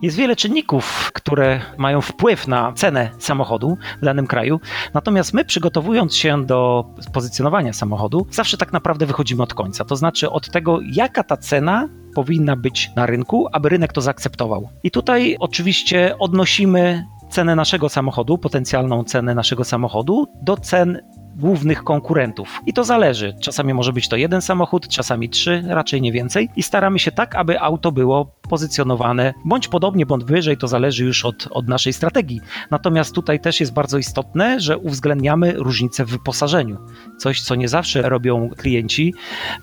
[0.03, 4.61] Jest wiele czynników, które mają wpływ na cenę samochodu w danym kraju.
[4.95, 9.85] Natomiast my, przygotowując się do pozycjonowania samochodu, zawsze tak naprawdę wychodzimy od końca.
[9.85, 14.69] To znaczy od tego, jaka ta cena powinna być na rynku, aby rynek to zaakceptował.
[14.83, 21.01] I tutaj oczywiście odnosimy cenę naszego samochodu, potencjalną cenę naszego samochodu do cen
[21.37, 22.61] głównych konkurentów.
[22.67, 23.37] I to zależy.
[23.41, 26.49] Czasami może być to jeden samochód, czasami trzy, raczej nie więcej.
[26.57, 31.25] I staramy się tak, aby auto było pozycjonowane bądź podobnie, bądź wyżej, to zależy już
[31.25, 32.41] od, od naszej strategii.
[32.71, 36.77] Natomiast tutaj też jest bardzo istotne, że uwzględniamy różnice w wyposażeniu.
[37.19, 39.15] Coś, co nie zawsze robią klienci.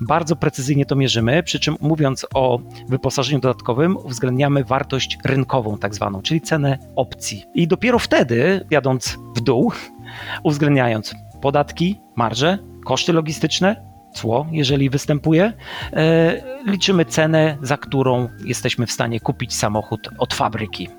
[0.01, 6.21] Bardzo precyzyjnie to mierzymy, przy czym mówiąc o wyposażeniu dodatkowym, uwzględniamy wartość rynkową, tak zwaną,
[6.21, 7.43] czyli cenę opcji.
[7.55, 9.71] I dopiero wtedy, jadąc w dół,
[10.43, 15.53] uwzględniając podatki, marże, koszty logistyczne, cło, jeżeli występuje,
[15.93, 20.98] e, liczymy cenę, za którą jesteśmy w stanie kupić samochód od fabryki.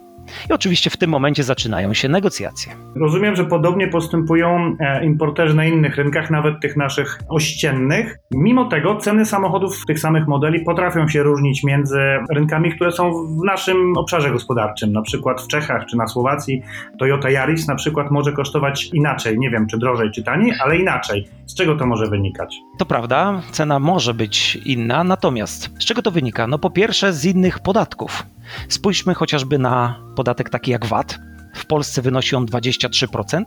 [0.51, 2.73] I oczywiście w tym momencie zaczynają się negocjacje.
[2.97, 8.19] Rozumiem, że podobnie postępują e, importerzy na innych rynkach, nawet tych naszych ościennych.
[8.35, 13.45] Mimo tego ceny samochodów tych samych modeli potrafią się różnić między rynkami, które są w
[13.45, 14.93] naszym obszarze gospodarczym.
[14.93, 16.62] Na przykład w Czechach czy na Słowacji
[16.99, 19.38] Toyota Yaris na przykład może kosztować inaczej.
[19.38, 21.29] Nie wiem, czy drożej, czy taniej, ale inaczej.
[21.47, 22.57] Z czego to może wynikać?
[22.79, 26.47] To prawda, cena może być inna, natomiast z czego to wynika?
[26.47, 28.27] No po pierwsze z innych podatków.
[28.69, 31.18] Spójrzmy chociażby na podatek taki jak VAT.
[31.54, 33.44] W Polsce wynosi on 23%,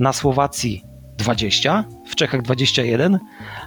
[0.00, 0.84] na Słowacji
[1.18, 3.18] 20, w Czechach 21,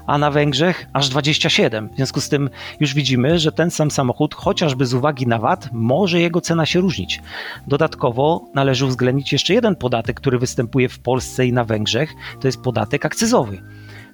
[0.07, 1.89] a na Węgrzech aż 27.
[1.89, 5.69] W związku z tym już widzimy, że ten sam samochód, chociażby z uwagi na VAT,
[5.71, 7.21] może jego cena się różnić.
[7.67, 12.61] Dodatkowo należy uwzględnić jeszcze jeden podatek, który występuje w Polsce i na Węgrzech, to jest
[12.61, 13.61] podatek akcyzowy.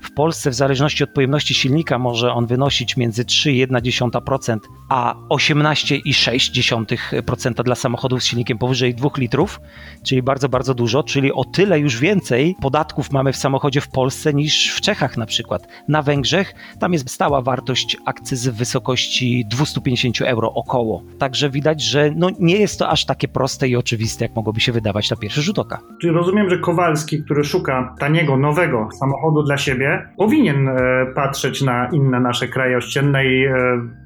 [0.01, 4.57] W Polsce w zależności od pojemności silnika może on wynosić między 3,1%
[4.89, 9.59] a 18,6% dla samochodów z silnikiem powyżej 2 litrów,
[10.03, 14.33] czyli bardzo, bardzo dużo, czyli o tyle już więcej podatków mamy w samochodzie w Polsce
[14.33, 15.67] niż w Czechach na przykład.
[15.87, 21.03] Na Węgrzech tam jest stała wartość akcyzy w wysokości 250 euro około.
[21.19, 24.71] Także widać, że no nie jest to aż takie proste i oczywiste, jak mogłoby się
[24.71, 25.79] wydawać na pierwszy rzut oka.
[26.01, 31.89] Czyli rozumiem, że Kowalski, który szuka taniego, nowego samochodu dla siebie, powinien e, patrzeć na
[31.89, 33.53] inne nasze kraje ościenne i e,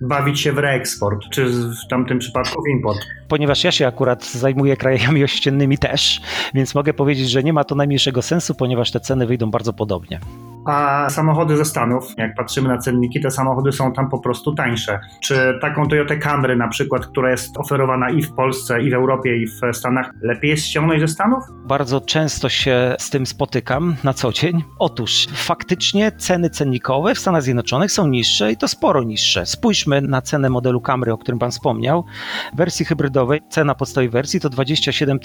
[0.01, 2.99] bawić się w reeksport, czy w tamtym przypadku w import.
[3.27, 6.21] Ponieważ ja się akurat zajmuję krajami ościennymi też,
[6.53, 10.19] więc mogę powiedzieć, że nie ma to najmniejszego sensu, ponieważ te ceny wyjdą bardzo podobnie.
[10.65, 14.99] A samochody ze Stanów, jak patrzymy na cenniki, te samochody są tam po prostu tańsze.
[15.23, 19.37] Czy taką Toyota Camry na przykład, która jest oferowana i w Polsce, i w Europie,
[19.37, 21.43] i w Stanach, lepiej jest ściągnąć ze Stanów?
[21.65, 24.63] Bardzo często się z tym spotykam na co dzień.
[24.79, 29.45] Otóż faktycznie ceny cennikowe w Stanach Zjednoczonych są niższe i to sporo niższe.
[29.45, 32.05] Spójrzmy na cenę modelu Camry, o którym Pan wspomniał.
[32.53, 35.19] W wersji hybrydowej cena podstawowej wersji to 27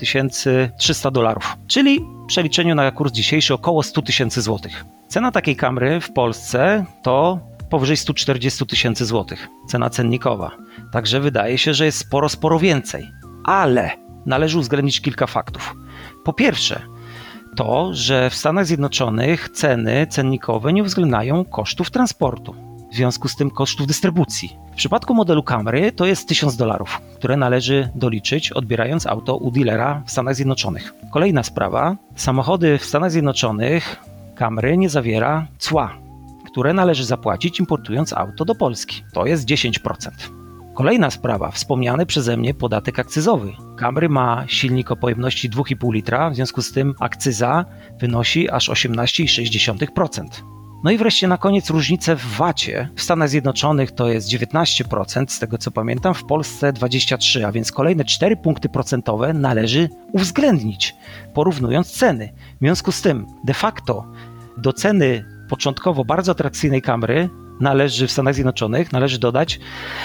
[0.78, 4.84] 300 dolarów, czyli w przeliczeniu na kurs dzisiejszy około 100 tysięcy złotych.
[5.10, 7.38] Cena takiej Camry w Polsce to
[7.70, 9.48] powyżej 140 tysięcy złotych.
[9.68, 10.50] Cena cennikowa.
[10.92, 13.10] Także wydaje się, że jest sporo, sporo więcej.
[13.44, 13.90] Ale
[14.26, 15.74] należy uwzględnić kilka faktów.
[16.24, 16.82] Po pierwsze,
[17.56, 22.54] to, że w Stanach Zjednoczonych ceny cennikowe nie uwzględniają kosztów transportu,
[22.92, 24.56] w związku z tym kosztów dystrybucji.
[24.72, 30.02] W przypadku modelu Camry to jest 1000 dolarów, które należy doliczyć odbierając auto u dealera
[30.06, 30.94] w Stanach Zjednoczonych.
[31.10, 34.09] Kolejna sprawa, samochody w Stanach Zjednoczonych
[34.40, 35.98] Camry nie zawiera cła,
[36.46, 39.02] które należy zapłacić importując auto do Polski.
[39.12, 40.10] To jest 10%.
[40.74, 43.52] Kolejna sprawa, wspomniany przeze mnie podatek akcyzowy.
[43.78, 47.64] Camry ma silnik o pojemności 2,5 litra, w związku z tym akcyza
[47.98, 50.24] wynosi aż 18,6%.
[50.84, 52.88] No i wreszcie na koniec różnice w VAT-ie.
[52.96, 57.72] W Stanach Zjednoczonych to jest 19%, z tego co pamiętam, w Polsce 23%, a więc
[57.72, 60.94] kolejne 4 punkty procentowe należy uwzględnić,
[61.34, 62.32] porównując ceny.
[62.56, 64.06] W związku z tym, de facto
[64.60, 67.28] do ceny początkowo bardzo atrakcyjnej Camry
[67.60, 69.60] należy w Stanach Zjednoczonych należy dodać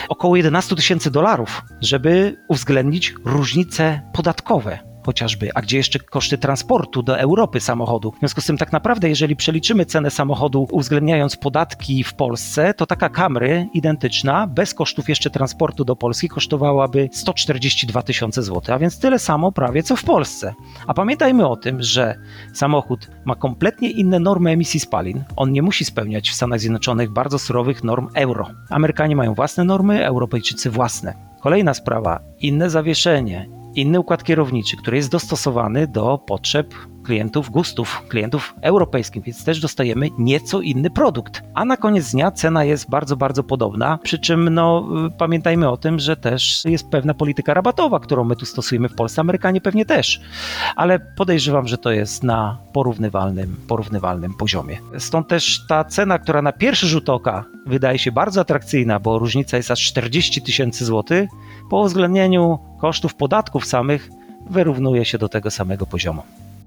[0.09, 7.19] około 11 tysięcy dolarów, żeby uwzględnić różnice podatkowe chociażby, a gdzie jeszcze koszty transportu do
[7.19, 8.11] Europy samochodu.
[8.11, 12.85] W związku z tym tak naprawdę, jeżeli przeliczymy cenę samochodu uwzględniając podatki w Polsce, to
[12.85, 18.99] taka Camry identyczna, bez kosztów jeszcze transportu do Polski, kosztowałaby 142 tysiące złotych, a więc
[18.99, 20.53] tyle samo prawie co w Polsce.
[20.87, 22.19] A pamiętajmy o tym, że
[22.53, 25.23] samochód ma kompletnie inne normy emisji spalin.
[25.35, 28.49] On nie musi spełniać w Stanach Zjednoczonych bardzo surowych norm euro.
[28.69, 31.13] Amerykanie mają własne normy, Europejczycy własne.
[31.41, 36.73] Kolejna sprawa, inne zawieszenie, inny układ kierowniczy, który jest dostosowany do potrzeb
[37.05, 41.43] klientów, gustów klientów europejskich, więc też dostajemy nieco inny produkt.
[41.53, 45.99] A na koniec dnia cena jest bardzo, bardzo podobna, przy czym no, pamiętajmy o tym,
[45.99, 50.21] że też jest pewna polityka rabatowa, którą my tu stosujemy w Polsce, Amerykanie pewnie też,
[50.75, 54.77] ale podejrzewam, że to jest na porównywalnym, porównywalnym poziomie.
[54.97, 59.57] Stąd też ta cena, która na pierwszy rzut oka wydaje się bardzo atrakcyjna, bo różnica
[59.57, 61.29] jest aż 40 tysięcy złotych,
[61.69, 64.09] po uwzględnieniu kosztów podatków samych
[64.49, 66.21] wyrównuje się do tego samego poziomu.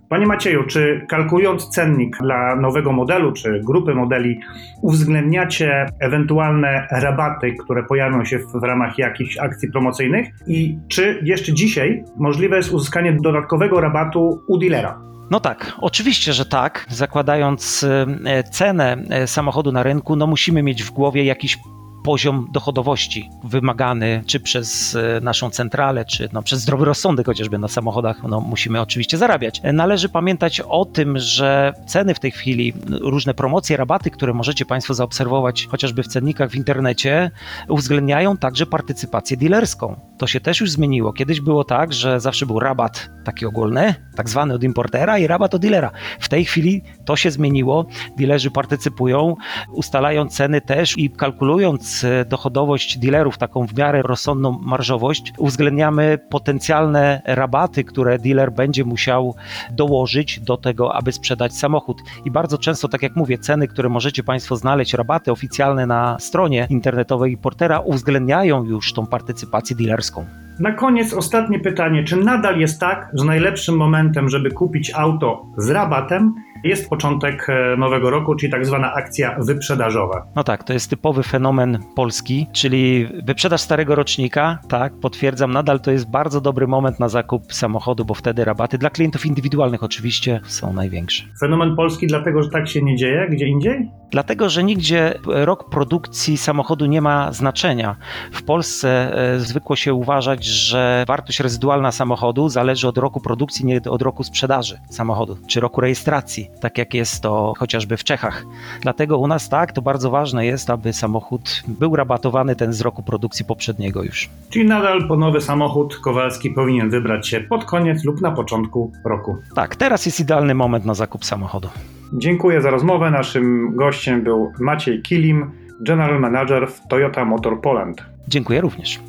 [0.09, 4.40] Panie Macieju, czy kalkulując cennik dla nowego modelu czy grupy modeli,
[4.83, 10.29] uwzględniacie ewentualne rabaty, które pojawią się w, w ramach jakichś akcji promocyjnych?
[10.47, 15.01] I czy jeszcze dzisiaj możliwe jest uzyskanie dodatkowego rabatu u dealera?
[15.31, 16.87] No tak, oczywiście, że tak.
[16.88, 17.85] Zakładając
[18.25, 21.59] e, cenę e, samochodu na rynku, no musimy mieć w głowie jakiś
[22.05, 27.69] poziom dochodowości wymagany, czy przez e, naszą centralę, czy no, przez zdrowy rozsądek chociażby na
[27.69, 29.61] samochodach, no, musimy oczywiście zarabiać.
[29.73, 34.95] Należy pamiętać o tym, że ceny w tej chwili, różne promocje, rabaty, które możecie Państwo
[34.95, 37.31] zaobserwować chociażby w cennikach w internecie,
[37.69, 40.01] uwzględniają także partycypację dealerską.
[40.19, 41.13] To się też już zmieniło.
[41.13, 45.55] Kiedyś było tak, że zawsze był rabat taki ogólny, tak zwany od importera i rabat
[45.55, 45.91] od dealera.
[46.21, 47.87] W tej chwili to się zmieniło.
[48.19, 49.37] Dealerzy partycypują,
[49.73, 51.88] ustalają ceny też i kalkulując
[52.29, 59.35] dochodowość dealerów, taką w miarę rozsądną marżowość, uwzględniamy potencjalne rabaty, które dealer będzie musiał
[59.70, 61.98] dołożyć do tego, aby sprzedać samochód.
[62.24, 66.66] I bardzo często, tak jak mówię, ceny, które możecie Państwo znaleźć, rabaty oficjalne na stronie
[66.70, 70.24] internetowej Portera uwzględniają już tą partycypację dealerską.
[70.61, 72.05] Na koniec ostatnie pytanie.
[72.05, 77.77] Czy nadal jest tak, że najlepszym momentem, żeby kupić auto z rabatem, jest początek e,
[77.77, 80.27] nowego roku, czyli tak zwana akcja wyprzedażowa.
[80.37, 85.90] No tak, to jest typowy fenomen polski, czyli wyprzedaż starego rocznika, tak, potwierdzam, nadal to
[85.90, 90.73] jest bardzo dobry moment na zakup samochodu, bo wtedy rabaty dla klientów indywidualnych oczywiście są
[90.73, 91.25] największe.
[91.40, 93.90] Fenomen polski dlatego, że tak się nie dzieje gdzie indziej?
[94.11, 97.97] Dlatego, że nigdzie rok produkcji samochodu nie ma znaczenia.
[98.33, 103.81] W Polsce e, zwykło się uważać, że wartość rezydualna samochodu zależy od roku produkcji, nie
[103.90, 108.45] od roku sprzedaży samochodu, czy roku rejestracji, tak jak jest to chociażby w Czechach.
[108.81, 113.03] Dlatego u nas tak, to bardzo ważne jest, aby samochód był rabatowany ten z roku
[113.03, 114.29] produkcji poprzedniego już.
[114.51, 119.37] Czyli nadal po nowy samochód Kowalski powinien wybrać się pod koniec lub na początku roku.
[119.55, 121.69] Tak, teraz jest idealny moment na zakup samochodu.
[122.13, 123.11] Dziękuję za rozmowę.
[123.11, 128.03] Naszym gościem był Maciej Kilim, General Manager w Toyota Motor Poland.
[128.29, 129.01] Dziękuję również.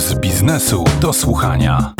[0.00, 1.94] Puls biznesu do słuchania.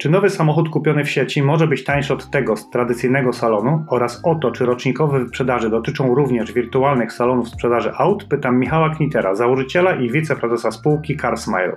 [0.00, 4.20] Czy nowy samochód kupiony w sieci może być tańszy od tego z tradycyjnego salonu oraz
[4.24, 9.94] o to, czy rocznikowe wyprzedaże dotyczą również wirtualnych salonów sprzedaży aut, pytam Michała Knitera, założyciela
[9.94, 11.76] i wiceprezesa spółki CarSmile.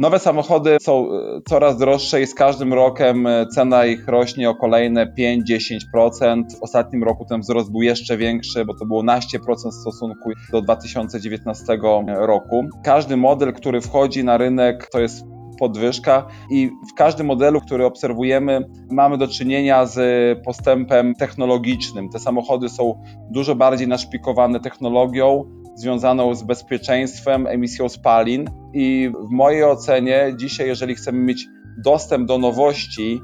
[0.00, 4.54] Nowe samochody są e, coraz droższe i z każdym rokiem e, cena ich rośnie o
[4.54, 6.42] kolejne 5-10%.
[6.58, 9.38] W ostatnim roku ten wzrost był jeszcze większy, bo to było 12%
[9.70, 12.64] w stosunku do 2019 roku.
[12.84, 15.24] Każdy model, który wchodzi na rynek, to jest
[15.58, 19.98] podwyżka i w każdym modelu, który obserwujemy, mamy do czynienia z
[20.44, 22.08] postępem technologicznym.
[22.08, 28.44] Te samochody są dużo bardziej naszpikowane technologią, związaną z bezpieczeństwem, emisją spalin.
[28.74, 31.46] I w mojej ocenie, dzisiaj, jeżeli chcemy mieć
[31.84, 33.20] dostęp do nowości,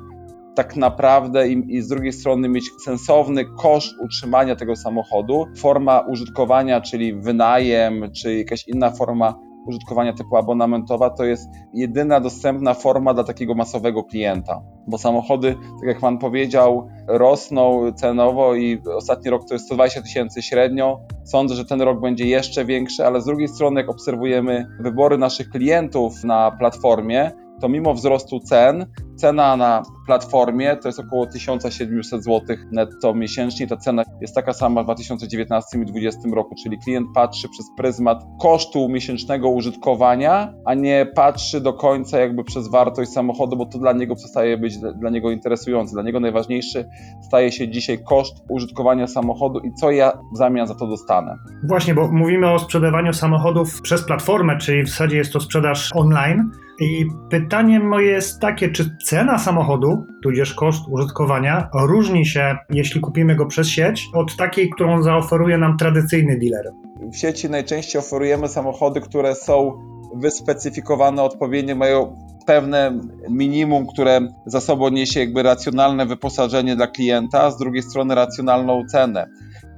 [0.57, 6.81] tak naprawdę i, i, z drugiej strony mieć sensowny koszt utrzymania tego samochodu, forma użytkowania,
[6.81, 9.35] czyli wynajem, czy jakaś inna forma
[9.67, 14.63] użytkowania typu abonamentowa, to jest jedyna dostępna forma dla takiego masowego klienta.
[14.87, 20.43] Bo samochody, tak jak Pan powiedział, rosną cenowo i ostatni rok to jest 120 tysięcy
[20.43, 21.01] średnio.
[21.25, 25.51] Sądzę, że ten rok będzie jeszcze większy, ale z drugiej strony, jak obserwujemy wybory naszych
[25.51, 32.57] klientów na platformie, to mimo wzrostu cen, cena na platformie to jest około 1700 zł
[32.73, 33.67] netto miesięcznie.
[33.67, 38.25] Ta cena jest taka sama w 2019 i 2020 roku, czyli klient patrzy przez pryzmat
[38.41, 43.93] kosztu miesięcznego użytkowania, a nie patrzy do końca jakby przez wartość samochodu, bo to dla
[43.93, 45.93] niego przestaje być dla niego interesujące.
[45.93, 46.89] Dla niego najważniejszy
[47.23, 51.37] staje się dzisiaj koszt użytkowania samochodu i co ja w zamian za to dostanę.
[51.69, 56.51] Właśnie, bo mówimy o sprzedawaniu samochodów przez platformę, czyli w zasadzie jest to sprzedaż online.
[56.81, 63.37] I pytanie moje jest takie, czy cena samochodu, tudzież koszt użytkowania, różni się, jeśli kupimy
[63.37, 66.73] go przez sieć, od takiej, którą zaoferuje nam tradycyjny dealer?
[67.13, 69.73] W sieci najczęściej oferujemy samochody, które są
[70.15, 72.17] wyspecyfikowane odpowiednio, mają
[72.47, 78.83] pewne minimum, które za sobą niesie jakby racjonalne wyposażenie dla klienta, z drugiej strony racjonalną
[78.91, 79.27] cenę.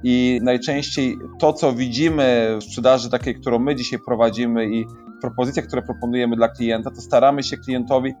[0.03, 4.85] I najczęściej to, co widzimy w sprzedaży takiej, którą my dzisiaj prowadzimy i
[5.21, 8.13] propozycjach, które proponujemy dla klienta, to staramy się klientowi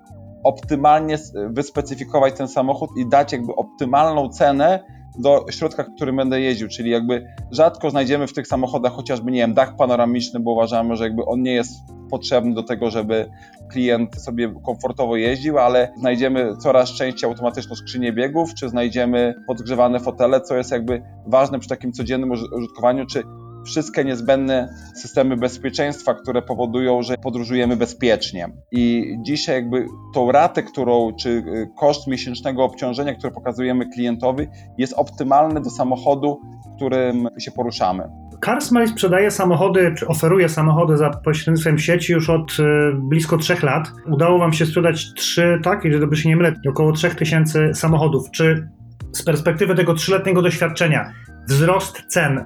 [0.43, 1.17] optymalnie
[1.49, 4.83] wyspecyfikować ten samochód i dać jakby optymalną cenę
[5.19, 9.53] do środka, którym będę jeździł, czyli jakby rzadko znajdziemy w tych samochodach chociażby, nie wiem,
[9.53, 11.71] dach panoramiczny, bo uważamy, że jakby on nie jest
[12.09, 13.29] potrzebny do tego, żeby
[13.71, 20.41] klient sobie komfortowo jeździł, ale znajdziemy coraz częściej automatyczną skrzynię biegów, czy znajdziemy podgrzewane fotele,
[20.41, 23.23] co jest jakby ważne przy takim codziennym użytkowaniu, czy
[23.69, 28.49] wszystkie niezbędne systemy bezpieczeństwa, które powodują, że podróżujemy bezpiecznie.
[28.71, 34.47] I dzisiaj jakby tą ratę, którą, czy y, koszt miesięcznego obciążenia, które pokazujemy klientowi,
[34.77, 36.41] jest optymalny do samochodu,
[36.75, 38.03] którym się poruszamy.
[38.45, 42.63] CarSmile sprzedaje samochody, czy oferuje samochody za pośrednictwem sieci już od y,
[42.93, 43.91] blisko trzech lat.
[44.11, 48.31] Udało Wam się sprzedać trzy, tak, jeżeli dobrze się nie mylę, około 3000 samochodów.
[48.31, 48.69] Czy
[49.11, 51.13] z perspektywy tego trzyletniego doświadczenia
[51.49, 52.45] wzrost cen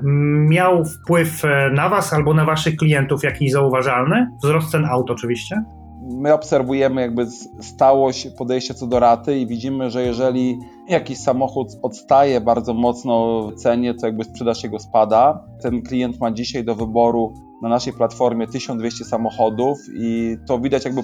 [0.50, 4.28] miał wpływ e, na Was albo na Waszych klientów jakiś zauważalny?
[4.44, 5.64] Wzrost cen aut oczywiście?
[6.22, 7.28] My obserwujemy jakby
[7.60, 13.56] stałość podejście co do raty i widzimy, że jeżeli jakiś samochód odstaje bardzo mocno w
[13.56, 15.46] cenie, to jakby sprzedaż jego spada.
[15.62, 21.02] Ten klient ma dzisiaj do wyboru na naszej platformie 1200 samochodów i to widać jakby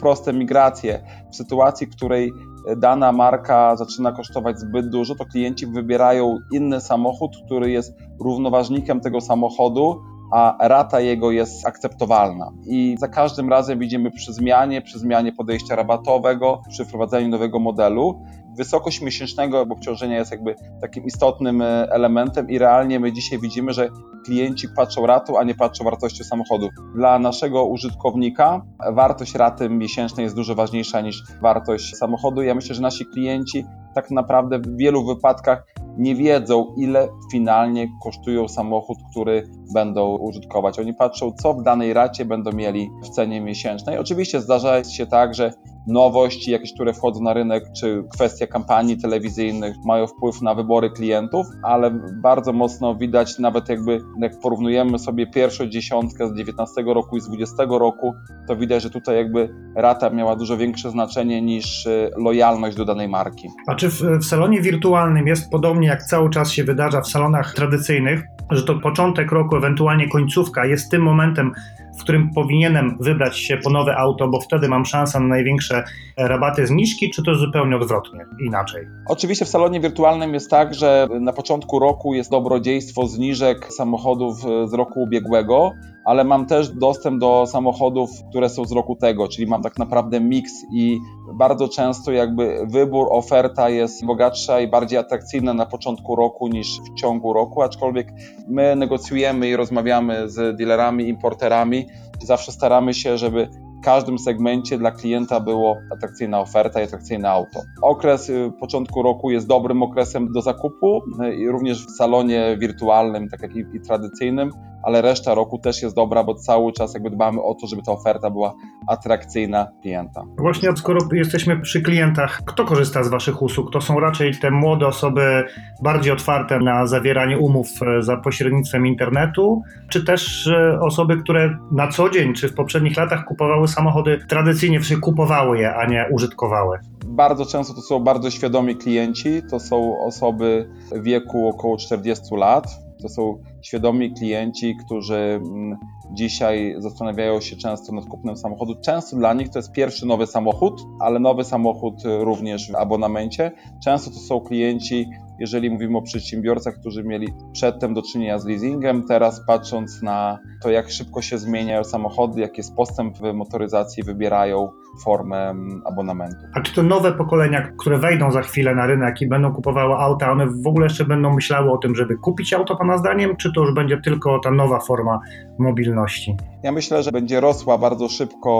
[0.00, 1.00] proste migracje.
[1.32, 2.32] W sytuacji, w której
[2.76, 9.20] dana marka zaczyna kosztować zbyt dużo, to klienci wybierają inny samochód, który jest równoważnikiem tego
[9.20, 12.50] samochodu, a rata jego jest akceptowalna.
[12.66, 18.22] I za każdym razem widzimy przy zmianie, przy zmianie podejścia rabatowego, przy wprowadzeniu nowego modelu,
[18.56, 23.88] wysokość miesięcznego obciążenia jest jakby takim istotnym e, elementem i realnie my dzisiaj widzimy, że
[24.24, 26.68] klienci patrzą ratą, a nie patrzą wartością samochodu.
[26.94, 28.62] Dla naszego użytkownika
[28.92, 32.42] wartość raty miesięcznej jest dużo ważniejsza niż wartość samochodu.
[32.42, 35.66] Ja myślę, że nasi klienci tak naprawdę w wielu wypadkach
[35.98, 40.78] nie wiedzą, ile finalnie kosztują samochód, który będą użytkować.
[40.78, 43.98] Oni patrzą, co w danej racie będą mieli w cenie miesięcznej.
[43.98, 45.52] Oczywiście zdarza się tak, że
[45.86, 51.46] nowości, jakieś, które wchodzą na rynek, czy kwestia kampanii telewizyjnych mają wpływ na wybory klientów,
[51.62, 51.90] ale
[52.22, 57.28] bardzo mocno widać, nawet jakby jak porównujemy sobie pierwszą dziesiątkę z 19 roku i z
[57.28, 58.14] 20 roku,
[58.48, 63.08] to widać, że tutaj jakby rata miała dużo większe znaczenie niż y, lojalność do danej
[63.08, 63.48] marki.
[63.66, 67.54] A czy w, w salonie wirtualnym jest podobnie jak cały czas się wydarza w salonach
[67.54, 71.52] tradycyjnych, że to początek roku, ewentualnie końcówka jest tym momentem,
[72.00, 75.84] w którym powinienem wybrać się po nowe auto, bo wtedy mam szansę na największe
[76.16, 78.86] rabaty, zniżki, czy to zupełnie odwrotnie, inaczej?
[79.06, 84.72] Oczywiście w salonie wirtualnym jest tak, że na początku roku jest dobrodziejstwo zniżek samochodów z
[84.72, 85.72] roku ubiegłego,
[86.04, 90.20] ale mam też dostęp do samochodów, które są z roku tego, czyli mam tak naprawdę
[90.20, 90.98] miks i
[91.34, 96.94] bardzo często jakby wybór, oferta jest bogatsza i bardziej atrakcyjna na początku roku niż w
[96.94, 98.08] ciągu roku, aczkolwiek
[98.48, 101.86] my negocjujemy i rozmawiamy z dealerami, importerami,
[102.22, 103.48] zawsze staramy się, żeby
[103.80, 107.60] w każdym segmencie dla klienta było atrakcyjna oferta i atrakcyjne auto.
[107.82, 113.42] Okres y, początku roku jest dobrym okresem do zakupu y, również w salonie wirtualnym, tak
[113.42, 114.50] jak i tradycyjnym,
[114.82, 117.92] ale reszta roku też jest dobra, bo cały czas jakby dbamy o to, żeby ta
[117.92, 118.54] oferta była
[118.86, 120.24] atrakcyjna klienta.
[120.38, 123.72] Właśnie skoro jesteśmy przy klientach, kto korzysta z Waszych usług?
[123.72, 125.44] To są raczej te młode osoby
[125.82, 131.88] bardziej otwarte na zawieranie umów e, za pośrednictwem internetu, czy też e, osoby, które na
[131.88, 136.78] co dzień czy w poprzednich latach kupowały samochody tradycyjnie, kupowały je, a nie użytkowały?
[137.06, 142.89] Bardzo często to są bardzo świadomi klienci, to są osoby w wieku około 40 lat,
[143.02, 145.78] to są świadomi klienci, którzy mm,
[146.12, 148.74] dzisiaj zastanawiają się często nad kupnem samochodu.
[148.84, 153.52] Często dla nich to jest pierwszy nowy samochód, ale nowy samochód również w abonamencie.
[153.84, 159.02] Często to są klienci, jeżeli mówimy o przedsiębiorcach, którzy mieli przedtem do czynienia z leasingem,
[159.08, 164.70] teraz patrząc na to, jak szybko się zmieniają samochody, jaki jest postęp w motoryzacji, wybierają
[165.04, 166.38] formę abonamentu.
[166.54, 170.32] A czy to nowe pokolenia, które wejdą za chwilę na rynek i będą kupowały auta,
[170.32, 173.60] one w ogóle jeszcze będą myślały o tym, żeby kupić auto Pana zdaniem, czy to
[173.60, 175.20] już będzie tylko ta nowa forma
[175.58, 176.36] mobilności?
[176.62, 178.50] Ja myślę, że będzie rosła bardzo szybko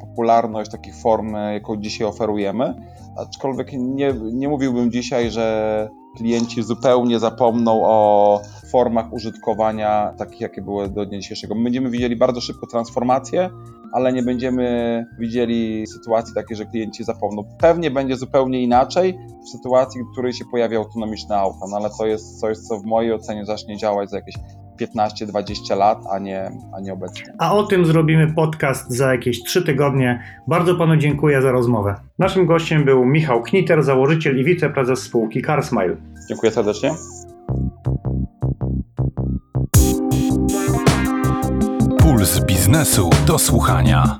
[0.00, 2.74] popularność takich form, jaką dzisiaj oferujemy,
[3.16, 8.40] aczkolwiek nie, nie mówiłbym dzisiaj, że klienci zupełnie zapomną o
[8.70, 11.54] formach użytkowania takich, jakie były do dnia dzisiejszego.
[11.54, 13.50] My będziemy widzieli bardzo szybko transformację,
[13.92, 17.44] ale nie będziemy widzieli sytuacji takiej, że klienci zapomną.
[17.58, 22.06] Pewnie będzie zupełnie inaczej w sytuacji, w której się pojawi autonomiczne auto, no ale to
[22.06, 24.34] jest coś, co w mojej ocenie zacznie działać za jakieś
[24.76, 27.32] 15-20 lat, a nie, a nie obecnie.
[27.38, 30.22] A o tym zrobimy podcast za jakieś 3 tygodnie.
[30.48, 31.94] Bardzo panu dziękuję za rozmowę.
[32.18, 35.96] Naszym gościem był Michał Kniter, założyciel i wiceprezes spółki CarSmile.
[36.28, 36.90] Dziękuję serdecznie.
[41.98, 44.18] Puls biznesu do słuchania.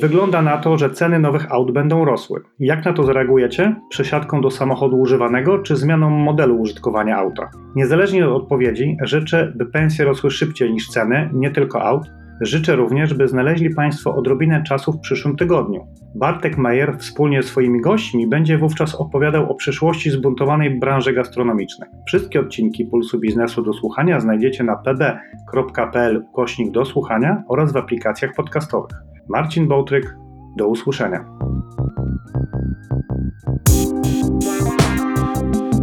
[0.00, 2.40] Wygląda na to, że ceny nowych aut będą rosły.
[2.60, 3.76] Jak na to zareagujecie?
[3.90, 7.50] Przesiadką do samochodu używanego czy zmianą modelu użytkowania auta?
[7.76, 12.02] Niezależnie od odpowiedzi, życzę, by pensje rosły szybciej niż ceny, nie tylko aut.
[12.40, 15.86] Życzę również, by znaleźli Państwo odrobinę czasu w przyszłym tygodniu.
[16.14, 21.88] Bartek Meyer wspólnie z swoimi gośćmi będzie wówczas opowiadał o przyszłości zbuntowanej branży gastronomicznej.
[22.06, 28.34] Wszystkie odcinki Pulsu Biznesu do słuchania znajdziecie na pb.pl kośnik do słuchania oraz w aplikacjach
[28.36, 28.96] podcastowych.
[29.28, 30.16] Marcin Bołtryk,
[30.56, 31.24] do usłyszenia.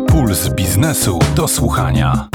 [0.08, 2.28] Puls biznesu do słuchania.